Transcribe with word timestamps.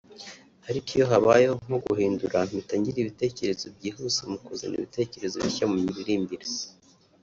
ariko 0.69 0.89
iyo 0.95 1.05
habayeho 1.11 1.55
nko 1.65 1.77
guhindura 1.85 2.37
mpita 2.49 2.73
ngira 2.79 2.97
ibitekerezo 3.01 3.65
byihuse 3.75 4.21
mu 4.31 4.37
kuzana 4.45 4.75
ibitekerezo 4.77 5.35
bishya 5.45 5.65
mu 5.71 5.77
miririmbire 5.85 6.47